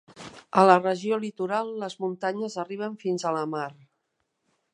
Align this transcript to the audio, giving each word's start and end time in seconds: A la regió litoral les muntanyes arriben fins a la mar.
A 0.61 0.63
la 0.69 0.77
regió 0.79 1.19
litoral 1.25 1.69
les 1.83 1.99
muntanyes 2.05 2.57
arriben 2.65 2.97
fins 3.05 3.27
a 3.27 3.35
la 3.41 3.45
mar. 3.57 3.69